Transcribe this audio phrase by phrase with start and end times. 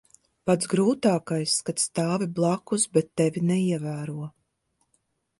[0.49, 4.25] Pats grūtākais- kad stāvi blakus, bet tevi neievēro.